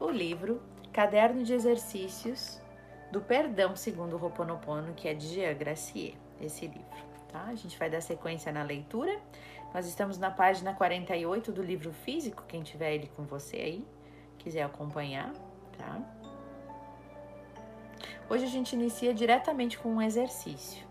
[0.00, 0.62] o livro
[0.92, 2.60] Caderno de Exercícios
[3.10, 7.08] do Perdão segundo o Roponopono, que é de Jean Gracier, esse livro.
[7.32, 7.44] Tá?
[7.44, 9.18] A gente vai dar sequência na leitura.
[9.74, 13.86] Nós estamos na página 48 do livro físico, quem tiver ele com você aí,
[14.38, 15.32] quiser acompanhar,
[15.76, 16.00] tá?
[18.30, 20.86] Hoje a gente inicia diretamente com um exercício.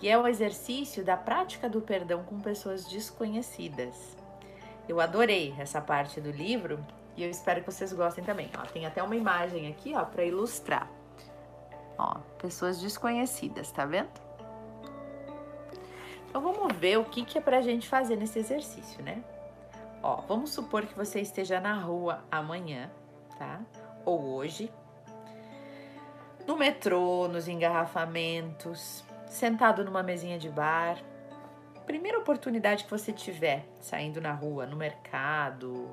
[0.00, 4.16] E é o exercício da prática do perdão com pessoas desconhecidas.
[4.88, 6.84] Eu adorei essa parte do livro
[7.16, 8.50] e eu espero que vocês gostem também.
[8.58, 10.90] Ó, tem até uma imagem aqui, ó, para ilustrar.
[11.96, 14.10] Ó, pessoas desconhecidas, tá vendo?
[16.28, 19.22] Então vamos ver o que, que é pra gente fazer nesse exercício, né?
[20.02, 22.90] Ó, vamos supor que você esteja na rua amanhã,
[23.38, 23.60] tá?
[24.04, 24.70] Ou hoje,
[26.46, 30.98] no metrô, nos engarrafamentos, sentado numa mesinha de bar.
[31.86, 35.88] Primeira oportunidade que você tiver, saindo na rua, no mercado,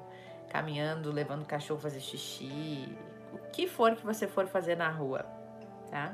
[0.51, 2.93] caminhando, levando o cachorro fazer xixi,
[3.31, 5.25] o que for que você for fazer na rua,
[5.89, 6.13] tá?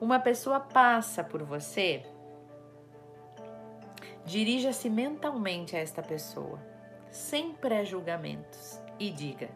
[0.00, 2.04] Uma pessoa passa por você,
[4.24, 6.58] dirija-se mentalmente a esta pessoa,
[7.12, 9.48] sem pré-julgamentos, e diga: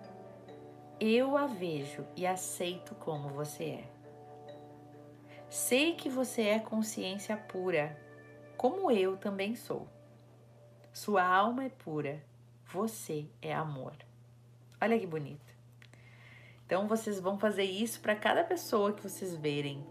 [1.01, 3.85] Eu a vejo e aceito como você é.
[5.51, 7.99] Sei que você é consciência pura,
[8.57, 9.89] como eu também sou.
[10.93, 12.23] Sua alma é pura
[12.73, 13.93] você é amor.
[14.81, 15.53] Olha que bonito.
[16.65, 19.87] Então vocês vão fazer isso para cada pessoa que vocês verem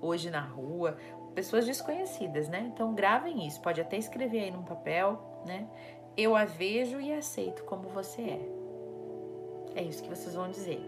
[0.00, 0.96] hoje na rua,
[1.34, 2.70] pessoas desconhecidas, né?
[2.72, 5.68] Então gravem isso, pode até escrever aí num papel, né?
[6.16, 8.48] Eu a vejo e aceito como você é.
[9.74, 10.80] É isso que vocês vão dizer.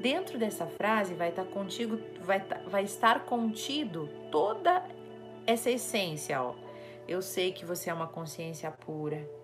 [0.00, 4.84] Dentro dessa frase vai estar contigo, vai, tá, vai estar contido toda
[5.46, 6.54] essa essência, ó.
[7.06, 9.38] Eu sei que você é uma consciência pura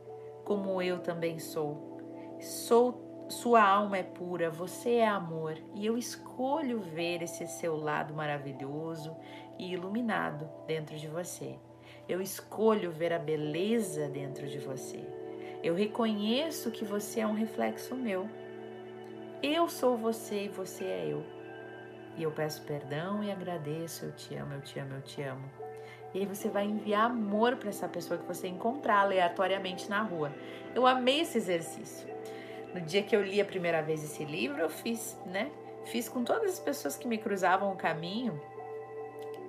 [0.45, 1.99] como eu também sou.
[2.41, 8.13] Sou sua alma é pura, você é amor, e eu escolho ver esse seu lado
[8.13, 9.17] maravilhoso
[9.59, 11.59] e iluminado dentro de você.
[12.07, 15.03] Eu escolho ver a beleza dentro de você.
[15.63, 18.29] Eu reconheço que você é um reflexo meu.
[19.43, 21.25] Eu sou você e você é eu.
[22.17, 24.05] E eu peço perdão e agradeço.
[24.05, 25.64] Eu te amo, eu te amo, eu te amo.
[26.15, 30.33] E aí você vai enviar amor para essa pessoa que você encontrar aleatoriamente na rua.
[30.73, 32.09] Eu amei esse exercício.
[32.73, 35.51] No dia que eu li a primeira vez esse livro, eu fiz, né?
[35.87, 38.41] Fiz com todas as pessoas que me cruzavam o caminho.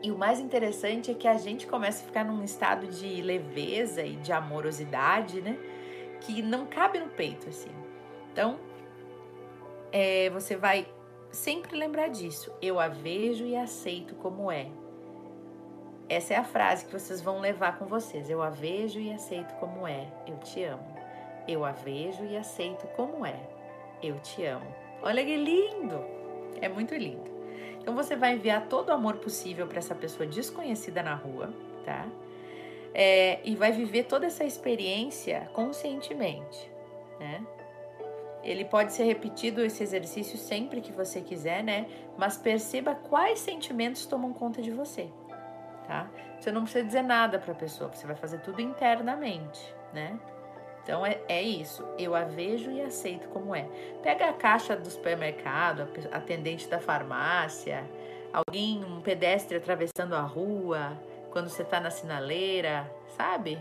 [0.01, 4.03] E o mais interessante é que a gente começa a ficar num estado de leveza
[4.03, 5.57] e de amorosidade, né?
[6.21, 7.71] Que não cabe no peito, assim.
[8.31, 8.59] Então,
[9.91, 10.87] é, você vai
[11.31, 12.51] sempre lembrar disso.
[12.59, 14.67] Eu a vejo e aceito como é.
[16.07, 18.29] Essa é a frase que vocês vão levar com vocês.
[18.29, 20.07] Eu a vejo e aceito como é.
[20.27, 20.85] Eu te amo.
[21.47, 23.39] Eu a vejo e aceito como é.
[24.03, 24.67] Eu te amo.
[25.01, 25.99] Olha que lindo!
[26.61, 27.33] É muito lindo.
[27.81, 31.51] Então você vai enviar todo o amor possível para essa pessoa desconhecida na rua,
[31.83, 32.07] tá?
[32.93, 36.71] É, e vai viver toda essa experiência conscientemente,
[37.19, 37.45] né?
[38.43, 41.87] Ele pode ser repetido esse exercício sempre que você quiser, né?
[42.15, 45.09] Mas perceba quais sentimentos tomam conta de você
[45.87, 46.07] tá?
[46.39, 50.19] Você não precisa dizer nada para a pessoa, você vai fazer tudo internamente, né?
[50.83, 53.67] Então é, é isso, eu a vejo e aceito como é.
[54.03, 57.83] Pega a caixa do supermercado, a atendente da farmácia,
[58.31, 60.93] alguém, um pedestre atravessando a rua,
[61.31, 63.57] quando você está na sinaleira, sabe?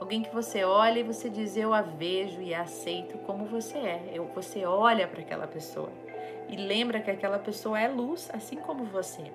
[0.00, 3.78] Alguém que você olha e você diz eu a vejo e a aceito como você
[3.78, 4.10] é.
[4.12, 5.90] Eu, você olha para aquela pessoa
[6.48, 9.30] e lembra que aquela pessoa é luz, assim como você.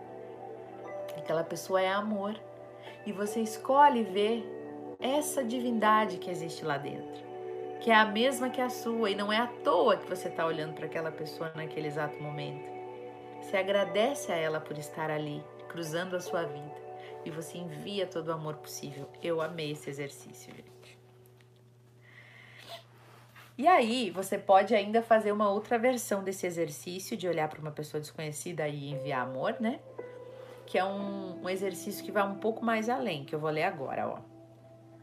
[1.17, 2.35] Aquela pessoa é amor.
[3.05, 4.45] E você escolhe ver
[4.99, 7.23] essa divindade que existe lá dentro,
[7.79, 10.45] que é a mesma que a sua, e não é à toa que você está
[10.45, 12.69] olhando para aquela pessoa naquele exato momento.
[13.41, 16.75] Você agradece a ela por estar ali, cruzando a sua vida,
[17.25, 19.09] e você envia todo o amor possível.
[19.23, 20.71] Eu amei esse exercício, gente.
[23.57, 27.71] E aí, você pode ainda fazer uma outra versão desse exercício de olhar para uma
[27.71, 29.79] pessoa desconhecida e enviar amor, né?
[30.71, 33.63] Que é um, um exercício que vai um pouco mais além, que eu vou ler
[33.63, 34.19] agora, ó.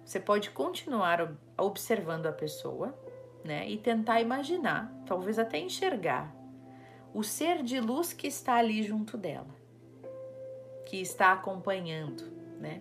[0.03, 2.99] Você pode continuar observando a pessoa,
[3.45, 6.35] né, e tentar imaginar, talvez até enxergar
[7.13, 9.55] o ser de luz que está ali junto dela,
[10.87, 12.25] que está acompanhando,
[12.59, 12.81] né?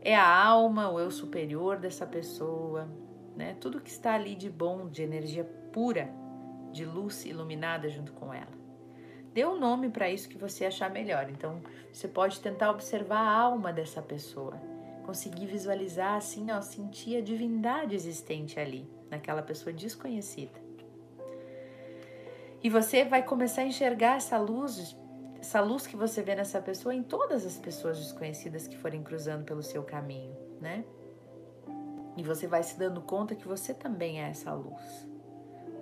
[0.00, 2.88] É a alma, o eu superior dessa pessoa,
[3.36, 3.54] né?
[3.60, 5.44] Tudo que está ali de bom, de energia
[5.74, 6.08] pura,
[6.72, 8.65] de luz iluminada junto com ela.
[9.36, 11.28] Dê um nome para isso que você achar melhor.
[11.28, 11.60] Então,
[11.92, 14.58] você pode tentar observar a alma dessa pessoa,
[15.04, 20.58] conseguir visualizar assim, ó, sentir a divindade existente ali, naquela pessoa desconhecida.
[22.62, 24.96] E você vai começar a enxergar essa luz,
[25.38, 29.44] essa luz que você vê nessa pessoa em todas as pessoas desconhecidas que forem cruzando
[29.44, 30.82] pelo seu caminho, né?
[32.16, 35.06] E você vai se dando conta que você também é essa luz.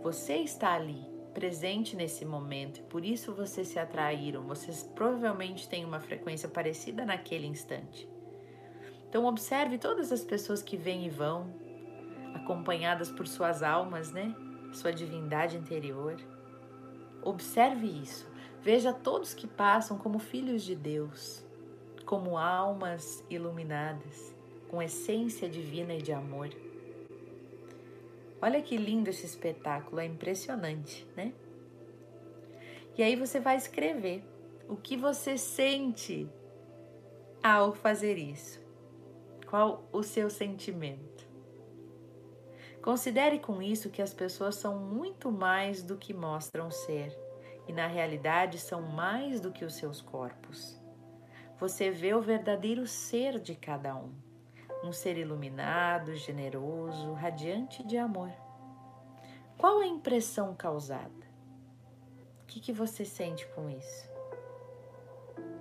[0.02, 4.46] Você está ali, presente nesse momento, por isso vocês se atraíram.
[4.46, 8.08] Vocês provavelmente têm uma frequência parecida naquele instante.
[9.08, 11.52] Então observe todas as pessoas que vêm e vão,
[12.34, 14.34] acompanhadas por suas almas, né?
[14.72, 16.16] Sua divindade interior.
[17.22, 18.26] Observe isso.
[18.60, 21.44] Veja todos que passam como filhos de Deus,
[22.06, 24.34] como almas iluminadas,
[24.68, 26.48] com essência divina e de amor.
[28.44, 31.32] Olha que lindo esse espetáculo, é impressionante, né?
[32.94, 34.22] E aí você vai escrever
[34.68, 36.28] o que você sente
[37.42, 38.60] ao fazer isso.
[39.48, 41.26] Qual o seu sentimento?
[42.82, 47.18] Considere com isso que as pessoas são muito mais do que mostram ser
[47.66, 50.78] e, na realidade, são mais do que os seus corpos.
[51.58, 54.12] Você vê o verdadeiro ser de cada um,
[54.84, 58.30] um ser iluminado, generoso, radiante de amor.
[59.56, 61.24] Qual a impressão causada?
[62.42, 64.08] O que, que você sente com isso?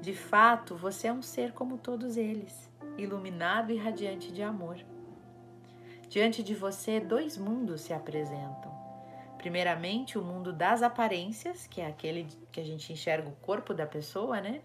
[0.01, 4.77] De fato, você é um ser como todos eles iluminado e radiante de amor.
[6.09, 8.71] Diante de você, dois mundos se apresentam.
[9.37, 13.85] Primeiramente, o mundo das aparências, que é aquele que a gente enxerga o corpo da
[13.85, 14.61] pessoa, né?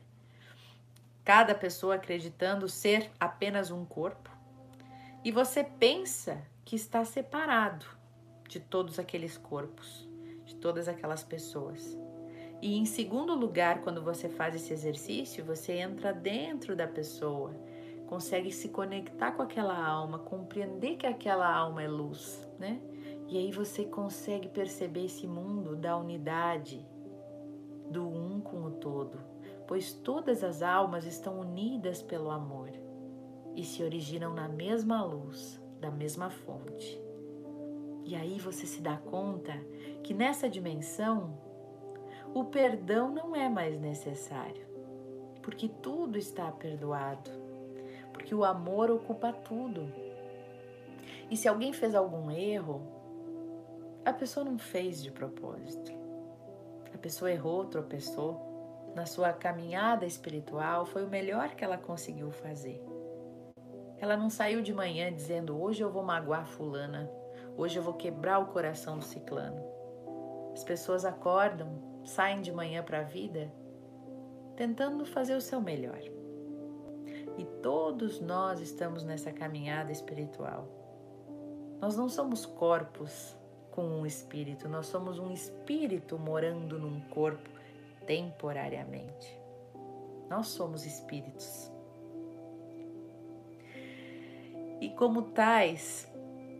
[1.25, 4.38] Cada pessoa acreditando ser apenas um corpo.
[5.29, 7.85] E você pensa que está separado
[8.49, 10.09] de todos aqueles corpos,
[10.47, 11.99] de todas aquelas pessoas.
[12.63, 17.55] E em segundo lugar, quando você faz esse exercício, você entra dentro da pessoa
[18.07, 22.81] consegue se conectar com aquela alma, compreender que aquela alma é luz, né?
[23.29, 26.89] E aí você consegue perceber esse mundo da unidade,
[27.91, 29.21] do um com o todo,
[29.67, 32.88] pois todas as almas estão unidas pelo amor
[33.59, 37.01] e se originam na mesma luz, da mesma fonte.
[38.05, 39.53] E aí você se dá conta
[40.03, 41.39] que nessa dimensão
[42.33, 44.67] o perdão não é mais necessário,
[45.43, 47.49] porque tudo está perdoado
[48.19, 49.91] porque o amor ocupa tudo.
[51.31, 52.83] E se alguém fez algum erro,
[54.05, 55.93] a pessoa não fez de propósito.
[56.93, 58.47] A pessoa errou, tropeçou.
[58.95, 62.83] Na sua caminhada espiritual, foi o melhor que ela conseguiu fazer.
[64.01, 67.11] Ela não saiu de manhã dizendo: Hoje eu vou magoar Fulana,
[67.57, 69.63] hoje eu vou quebrar o coração do ciclano.
[70.53, 73.53] As pessoas acordam, saem de manhã para a vida
[74.59, 76.01] tentando fazer o seu melhor.
[77.39, 80.69] E todos nós estamos nessa caminhada espiritual.
[81.81, 83.37] Nós não somos corpos
[83.71, 87.49] com um espírito, nós somos um espírito morando num corpo
[88.05, 89.41] temporariamente.
[90.29, 91.71] Nós somos espíritos.
[94.81, 96.11] E como tais,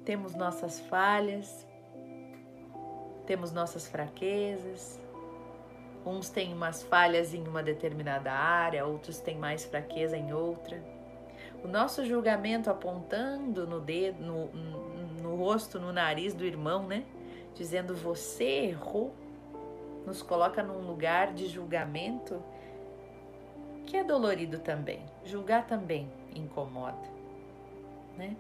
[0.05, 1.67] temos nossas falhas,
[3.27, 5.01] temos nossas fraquezas,
[6.09, 10.83] Uns têm umas falhas em uma determinada área, outros têm mais fraqueza em outra.
[11.63, 14.47] O nosso julgamento apontando no dedo, no,
[15.21, 17.05] no, rosto, no nariz do irmão, né?
[17.55, 19.13] Dizendo você errou,
[20.07, 22.43] nos coloca num lugar de julgamento
[23.85, 25.05] que é dolorido também.
[25.25, 27.07] Julgar também incomoda,
[28.19, 28.37] né?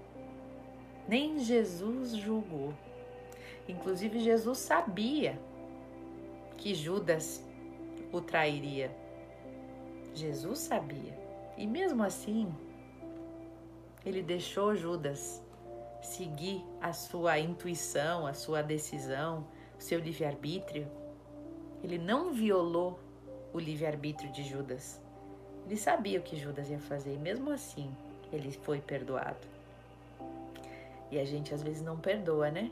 [1.08, 2.74] Nem Jesus julgou.
[3.66, 5.38] Inclusive, Jesus sabia
[6.56, 7.42] que Judas
[8.12, 8.90] o trairia.
[10.14, 11.16] Jesus sabia.
[11.56, 12.52] E mesmo assim,
[14.04, 15.42] ele deixou Judas
[16.02, 19.46] seguir a sua intuição, a sua decisão,
[19.78, 20.86] o seu livre-arbítrio.
[21.82, 22.98] Ele não violou
[23.52, 25.00] o livre-arbítrio de Judas.
[25.66, 27.94] Ele sabia o que Judas ia fazer e mesmo assim
[28.32, 29.57] ele foi perdoado.
[31.10, 32.70] E a gente às vezes não perdoa, né?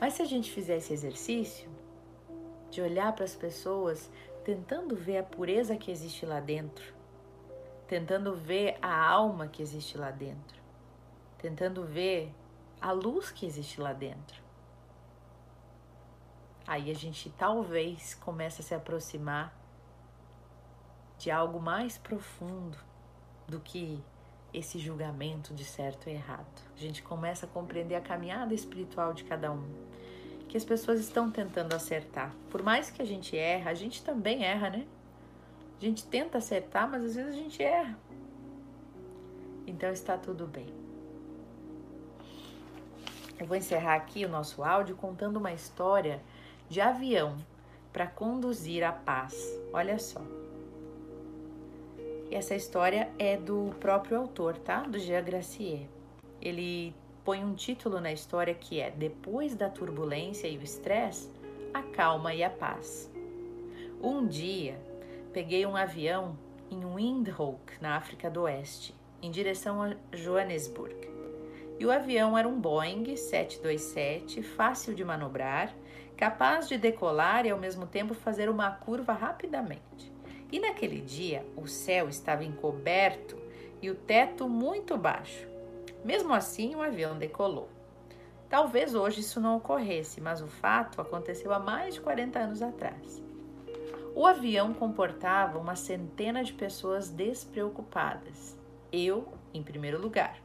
[0.00, 1.70] Mas se a gente fizer esse exercício
[2.70, 4.10] de olhar para as pessoas
[4.44, 6.94] tentando ver a pureza que existe lá dentro,
[7.86, 10.60] tentando ver a alma que existe lá dentro,
[11.38, 12.34] tentando ver
[12.80, 14.42] a luz que existe lá dentro.
[16.66, 19.56] Aí a gente talvez começa a se aproximar
[21.18, 22.78] de algo mais profundo
[23.46, 24.02] do que
[24.52, 26.62] esse julgamento de certo e errado.
[26.76, 29.64] A gente começa a compreender a caminhada espiritual de cada um
[30.48, 32.30] que as pessoas estão tentando acertar.
[32.50, 34.86] Por mais que a gente erra, a gente também erra, né?
[35.80, 37.98] A gente tenta acertar, mas às vezes a gente erra.
[39.66, 40.66] Então está tudo bem.
[43.38, 46.20] Eu vou encerrar aqui o nosso áudio contando uma história
[46.68, 47.36] de avião
[47.90, 49.34] para conduzir a paz.
[49.72, 50.20] Olha só.
[52.34, 54.80] Essa história é do próprio autor, tá?
[54.80, 55.86] Do Jean Gracier.
[56.40, 61.30] Ele põe um título na história que é Depois da turbulência e o estresse,
[61.74, 63.12] a calma e a paz.
[64.02, 64.80] Um dia,
[65.32, 66.36] peguei um avião
[66.70, 70.96] em Windhoek, na África do Oeste, em direção a Johannesburg.
[71.78, 75.74] E o avião era um Boeing 727, fácil de manobrar,
[76.16, 80.11] capaz de decolar e ao mesmo tempo fazer uma curva rapidamente.
[80.52, 83.38] E naquele dia, o céu estava encoberto
[83.80, 85.48] e o teto muito baixo.
[86.04, 87.70] Mesmo assim, o avião decolou.
[88.50, 93.22] Talvez hoje isso não ocorresse, mas o fato aconteceu há mais de 40 anos atrás.
[94.14, 98.54] O avião comportava uma centena de pessoas despreocupadas.
[98.92, 100.36] Eu, em primeiro lugar,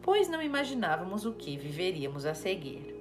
[0.00, 2.96] pois não imaginávamos o que viveríamos a seguir.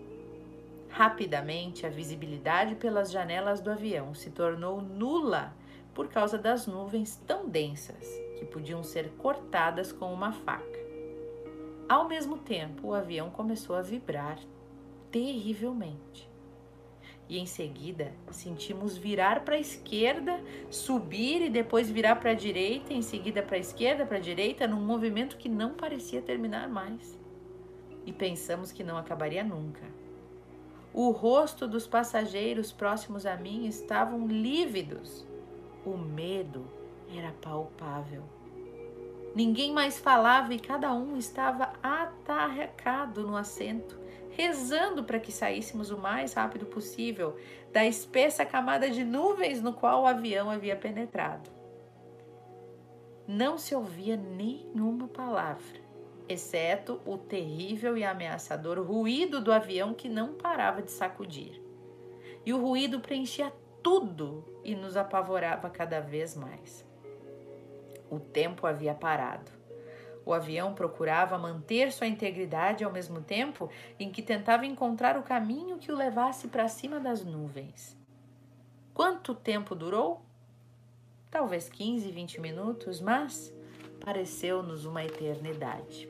[0.90, 5.54] Rapidamente, a visibilidade pelas janelas do avião se tornou nula
[6.00, 10.80] por causa das nuvens tão densas que podiam ser cortadas com uma faca.
[11.90, 14.40] Ao mesmo tempo, o avião começou a vibrar
[15.12, 16.32] terrivelmente.
[17.28, 22.94] E em seguida, sentimos virar para a esquerda, subir e depois virar para a direita,
[22.94, 27.20] em seguida para a esquerda, para a direita, num movimento que não parecia terminar mais.
[28.06, 29.84] E pensamos que não acabaria nunca.
[30.94, 35.28] O rosto dos passageiros próximos a mim estavam lívidos
[35.86, 36.66] o medo
[37.16, 38.24] era palpável.
[39.36, 44.00] Ninguém mais falava e cada um estava atarracado no assento,
[44.32, 47.38] rezando para que saíssemos o mais rápido possível
[47.72, 51.50] da espessa camada de nuvens no qual o avião havia penetrado.
[53.28, 55.80] Não se ouvia nenhuma palavra,
[56.28, 61.62] exceto o terrível e ameaçador ruído do avião que não parava de sacudir.
[62.44, 66.86] E o ruído preenchia tudo e nos apavorava cada vez mais.
[68.10, 69.52] O tempo havia parado.
[70.26, 73.70] O avião procurava manter sua integridade ao mesmo tempo
[74.00, 77.98] em que tentava encontrar o caminho que o levasse para cima das nuvens.
[78.94, 80.22] Quanto tempo durou?
[81.32, 83.54] Talvez 15, 20 minutos, mas
[84.04, 86.10] pareceu-nos uma eternidade.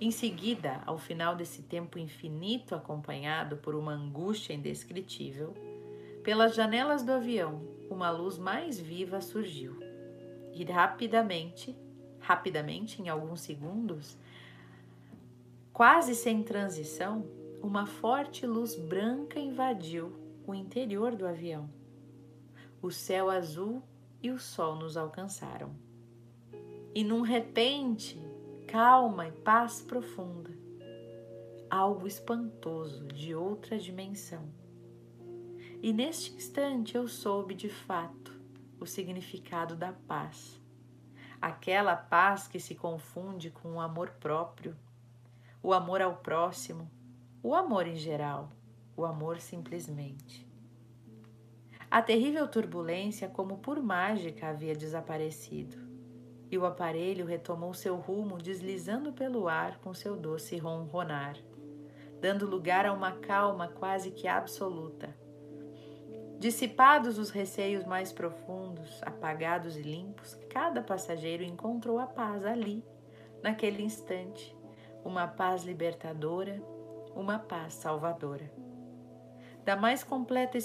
[0.00, 5.54] Em seguida, ao final desse tempo infinito acompanhado por uma angústia indescritível,
[6.26, 9.78] pelas janelas do avião, uma luz mais viva surgiu.
[10.52, 11.78] E rapidamente,
[12.18, 14.18] rapidamente, em alguns segundos,
[15.72, 17.24] quase sem transição,
[17.62, 21.70] uma forte luz branca invadiu o interior do avião.
[22.82, 23.80] O céu azul
[24.20, 25.76] e o sol nos alcançaram.
[26.92, 28.20] E num repente,
[28.66, 30.50] calma e paz profunda.
[31.70, 34.65] Algo espantoso de outra dimensão
[35.82, 38.32] e neste instante eu soube de fato
[38.80, 40.60] o significado da paz.
[41.40, 44.76] Aquela paz que se confunde com o amor próprio,
[45.62, 46.90] o amor ao próximo,
[47.42, 48.50] o amor em geral,
[48.96, 50.46] o amor simplesmente.
[51.90, 55.76] A terrível turbulência, como por mágica, havia desaparecido,
[56.50, 61.36] e o aparelho retomou seu rumo deslizando pelo ar com seu doce ronronar,
[62.20, 65.25] dando lugar a uma calma quase que absoluta
[66.38, 72.84] Dissipados os receios mais profundos, apagados e limpos, cada passageiro encontrou a paz ali,
[73.42, 74.54] naquele instante,
[75.02, 76.62] uma paz libertadora,
[77.14, 78.52] uma paz salvadora.
[79.64, 80.58] Da mais completa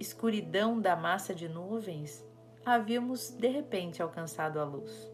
[0.00, 2.26] escuridão da massa de nuvens,
[2.64, 5.12] havíamos de repente alcançado a luz.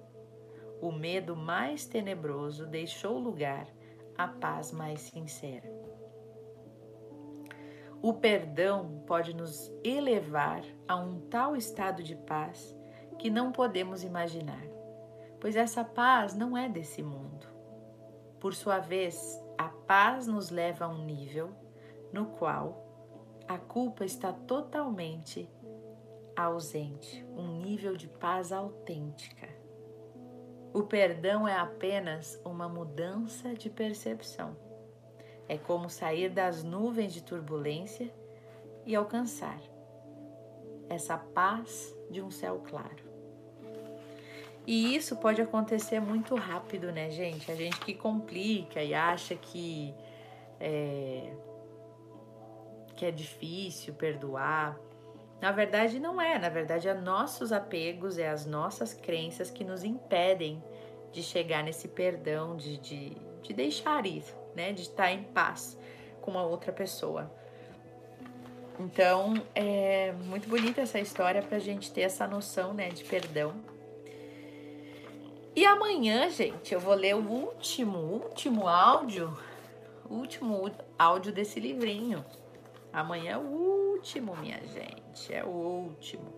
[0.80, 3.66] O medo mais tenebroso deixou lugar
[4.16, 5.79] à paz mais sincera.
[8.02, 12.74] O perdão pode nos elevar a um tal estado de paz
[13.18, 14.64] que não podemos imaginar,
[15.38, 17.46] pois essa paz não é desse mundo.
[18.40, 21.50] Por sua vez, a paz nos leva a um nível
[22.10, 22.86] no qual
[23.46, 25.46] a culpa está totalmente
[26.34, 29.46] ausente, um nível de paz autêntica.
[30.72, 34.69] O perdão é apenas uma mudança de percepção
[35.50, 38.08] é como sair das nuvens de turbulência
[38.86, 39.60] e alcançar
[40.88, 43.02] essa paz de um céu claro.
[44.64, 47.50] E isso pode acontecer muito rápido, né, gente?
[47.50, 49.92] A gente que complica e acha que
[50.60, 51.32] é,
[52.94, 54.78] que é difícil perdoar.
[55.40, 56.38] Na verdade, não é.
[56.38, 60.62] Na verdade, é nossos apegos, é as nossas crenças que nos impedem
[61.10, 64.72] de chegar nesse perdão, de, de, de deixar isso né?
[64.72, 65.78] De estar em paz
[66.20, 67.30] com uma outra pessoa.
[68.78, 73.54] Então, é muito bonita essa história para a gente ter essa noção, né, de perdão.
[75.54, 79.36] E amanhã, gente, eu vou ler o último, último áudio,
[80.08, 82.24] último áudio desse livrinho.
[82.92, 86.32] Amanhã é o último, minha gente, é o último.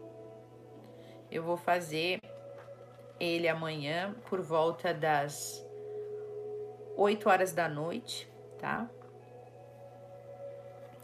[1.30, 2.18] Eu vou fazer
[3.20, 5.64] ele amanhã por volta das
[6.96, 8.88] 8 horas da noite, tá?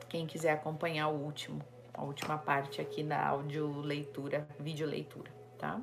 [0.09, 1.61] Quem quiser acompanhar o último,
[1.93, 5.81] a última parte aqui da áudio leitura, vídeo leitura, tá?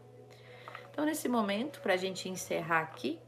[0.92, 3.20] Então, nesse momento, para a gente encerrar aqui,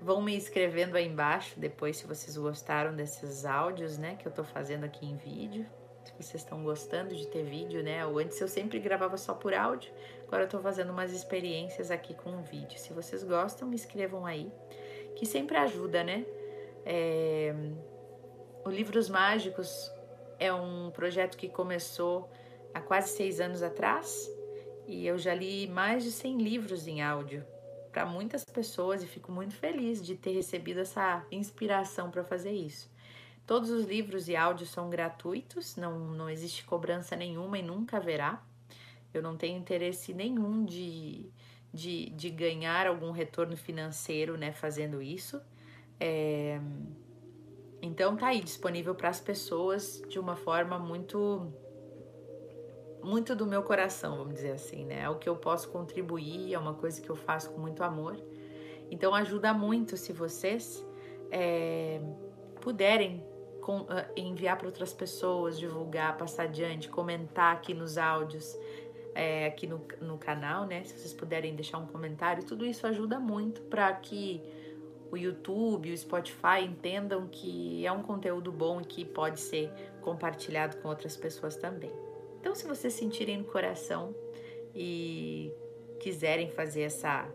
[0.00, 4.44] vão me escrevendo aí embaixo depois se vocês gostaram desses áudios, né, que eu tô
[4.44, 5.66] fazendo aqui em vídeo.
[6.12, 8.04] Vocês estão gostando de ter vídeo, né?
[8.06, 9.92] Ou antes eu sempre gravava só por áudio,
[10.26, 12.78] agora eu tô fazendo umas experiências aqui com vídeo.
[12.78, 14.52] Se vocês gostam, me escrevam aí,
[15.14, 16.24] que sempre ajuda, né?
[16.84, 17.54] É
[18.66, 19.92] o Livros Mágicos
[20.40, 22.28] é um projeto que começou
[22.74, 24.28] há quase seis anos atrás
[24.88, 27.46] e eu já li mais de 100 livros em áudio
[27.92, 32.90] para muitas pessoas e fico muito feliz de ter recebido essa inspiração para fazer isso.
[33.46, 38.42] Todos os livros e áudios são gratuitos, não, não existe cobrança nenhuma e nunca haverá.
[39.14, 41.30] Eu não tenho interesse nenhum de,
[41.72, 45.40] de, de ganhar algum retorno financeiro né, fazendo isso.
[46.00, 46.60] É,
[47.80, 51.52] então tá aí disponível para as pessoas de uma forma muito
[53.02, 55.02] muito do meu coração, vamos dizer assim, né?
[55.02, 58.20] É o que eu posso contribuir, é uma coisa que eu faço com muito amor.
[58.90, 60.84] Então ajuda muito se vocês
[61.30, 62.00] é,
[62.60, 63.24] puderem
[63.66, 68.56] com, ah, enviar para outras pessoas, divulgar, passar adiante, comentar aqui nos áudios,
[69.12, 70.84] é, aqui no, no canal, né?
[70.84, 74.40] Se vocês puderem deixar um comentário, tudo isso ajuda muito para que
[75.10, 79.68] o YouTube, o Spotify entendam que é um conteúdo bom e que pode ser
[80.00, 81.90] compartilhado com outras pessoas também.
[82.38, 84.14] Então, se vocês sentirem no coração
[84.76, 85.52] e
[85.98, 87.28] quiserem fazer essa,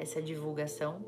[0.00, 1.04] essa divulgação,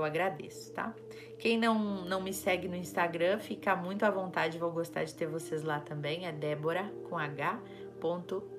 [0.00, 0.94] eu agradeço, tá?
[1.38, 5.26] Quem não, não me segue no Instagram, fica muito à vontade, vou gostar de ter
[5.26, 6.26] vocês lá também.
[6.26, 7.60] É Débora com H.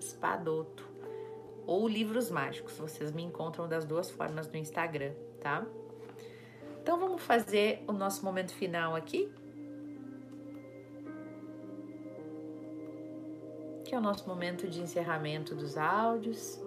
[0.02, 0.84] Spadoto
[1.66, 2.78] ou Livros Mágicos.
[2.78, 5.66] Vocês me encontram das duas formas no Instagram, tá?
[6.82, 9.32] Então vamos fazer o nosso momento final aqui.
[13.86, 16.62] Que é o nosso momento de encerramento dos áudios.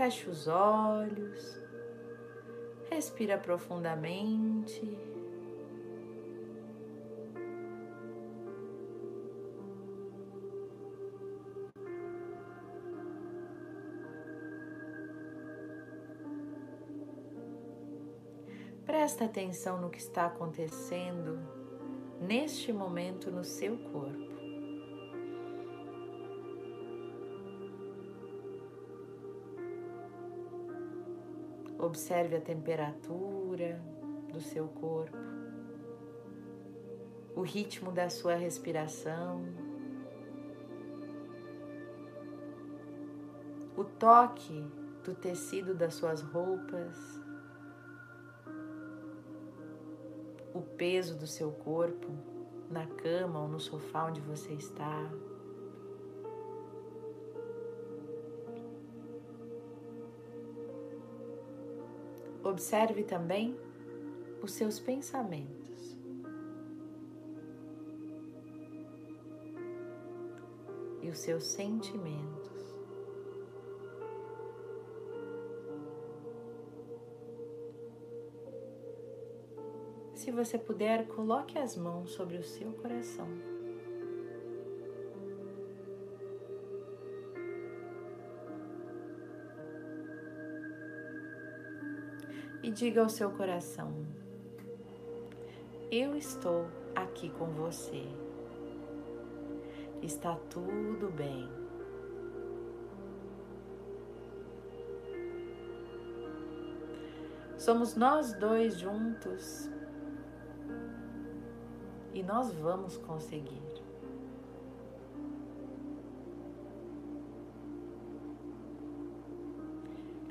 [0.00, 1.60] Feche os olhos.
[2.90, 4.98] Respira profundamente.
[18.86, 21.38] Presta atenção no que está acontecendo
[22.22, 24.29] neste momento no seu corpo.
[31.90, 33.82] Observe a temperatura
[34.32, 35.18] do seu corpo,
[37.34, 39.44] o ritmo da sua respiração,
[43.76, 44.64] o toque
[45.02, 47.20] do tecido das suas roupas.
[50.52, 52.08] o peso do seu corpo
[52.68, 55.08] na cama ou no sofá onde você está.
[62.50, 63.56] Observe também
[64.42, 65.96] os seus pensamentos.
[71.00, 72.50] E os seus sentimentos.
[80.14, 83.28] Se você puder, coloque as mãos sobre o seu coração.
[92.62, 93.92] E diga ao seu coração:
[95.90, 98.04] Eu estou aqui com você.
[100.02, 101.48] Está tudo bem.
[107.56, 109.70] Somos nós dois juntos
[112.14, 113.62] e nós vamos conseguir.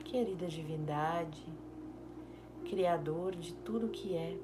[0.04, 1.46] Querida Divindade,
[2.70, 4.38] Criador de tudo que é,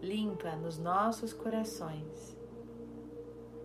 [0.00, 2.36] limpa nos nossos corações,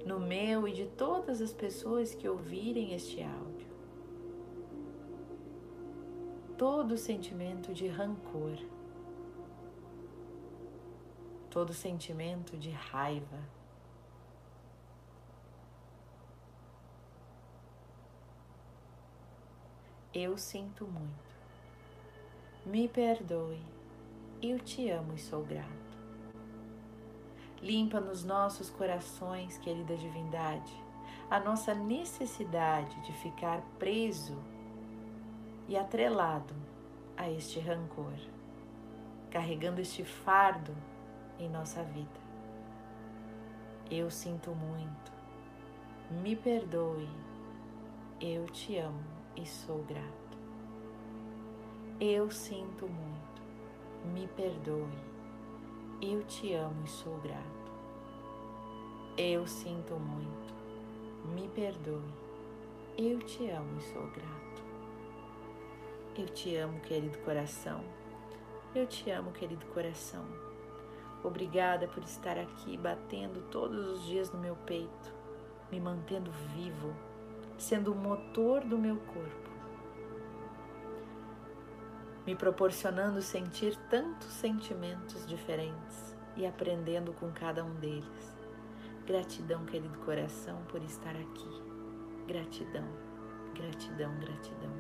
[0.06, 3.68] no meu e de todas as pessoas que ouvirem este áudio,
[6.58, 8.58] todo sentimento de rancor
[11.58, 13.40] todo sentimento de raiva.
[20.14, 21.27] Eu sinto muito.
[22.68, 23.62] Me perdoe.
[24.42, 25.98] Eu te amo e sou grato.
[27.62, 30.74] Limpa nos nossos corações, querida divindade,
[31.30, 34.38] a nossa necessidade de ficar preso
[35.70, 36.54] e atrelado
[37.16, 38.20] a este rancor,
[39.32, 40.76] carregando este fardo
[41.40, 42.20] em nossa vida.
[43.90, 45.14] Eu sinto muito,
[46.22, 47.08] me perdoe,
[48.20, 49.06] eu te amo
[49.38, 50.27] e sou grato.
[52.00, 53.42] Eu sinto muito,
[54.14, 54.86] me perdoe,
[56.00, 57.72] eu te amo e sou grato.
[59.18, 60.54] Eu sinto muito,
[61.34, 62.14] me perdoe,
[63.00, 64.64] eu te amo e sou grato.
[66.16, 67.84] Eu te amo, querido coração.
[68.76, 70.24] Eu te amo, querido coração.
[71.24, 75.16] Obrigada por estar aqui batendo todos os dias no meu peito,
[75.72, 76.94] me mantendo vivo,
[77.58, 79.47] sendo o motor do meu corpo,
[82.28, 88.36] me proporcionando sentir tantos sentimentos diferentes e aprendendo com cada um deles.
[89.06, 91.64] Gratidão, querido coração, por estar aqui.
[92.28, 92.86] Gratidão,
[93.56, 94.74] gratidão, gratidão.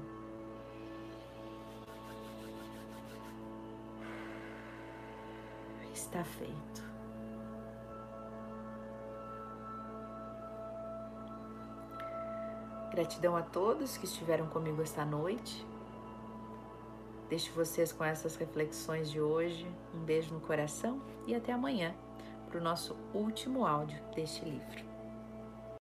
[5.93, 6.83] Está feito.
[12.91, 15.65] Gratidão a todos que estiveram comigo esta noite.
[17.29, 19.67] Deixo vocês com essas reflexões de hoje.
[19.93, 21.93] Um beijo no coração e até amanhã
[22.47, 24.86] para o nosso último áudio deste livro.